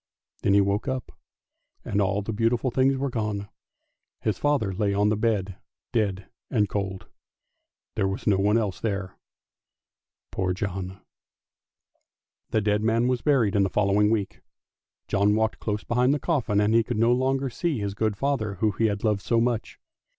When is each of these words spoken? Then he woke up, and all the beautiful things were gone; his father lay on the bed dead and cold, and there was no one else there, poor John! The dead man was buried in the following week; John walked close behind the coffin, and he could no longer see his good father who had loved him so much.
Then 0.41 0.55
he 0.55 0.61
woke 0.61 0.87
up, 0.87 1.11
and 1.85 2.01
all 2.01 2.23
the 2.23 2.33
beautiful 2.33 2.71
things 2.71 2.97
were 2.97 3.11
gone; 3.11 3.49
his 4.21 4.39
father 4.39 4.73
lay 4.73 4.95
on 4.95 5.09
the 5.09 5.15
bed 5.15 5.57
dead 5.93 6.25
and 6.49 6.67
cold, 6.67 7.03
and 7.03 7.11
there 7.95 8.07
was 8.07 8.25
no 8.25 8.37
one 8.37 8.57
else 8.57 8.79
there, 8.79 9.15
poor 10.31 10.53
John! 10.53 11.01
The 12.49 12.61
dead 12.61 12.81
man 12.81 13.07
was 13.09 13.21
buried 13.21 13.55
in 13.55 13.61
the 13.61 13.69
following 13.69 14.09
week; 14.09 14.41
John 15.07 15.35
walked 15.35 15.59
close 15.59 15.83
behind 15.83 16.15
the 16.15 16.19
coffin, 16.19 16.59
and 16.59 16.73
he 16.73 16.81
could 16.81 16.97
no 16.97 17.11
longer 17.11 17.51
see 17.51 17.77
his 17.77 17.93
good 17.93 18.17
father 18.17 18.55
who 18.55 18.71
had 18.71 19.03
loved 19.03 19.21
him 19.21 19.25
so 19.25 19.39
much. 19.39 19.79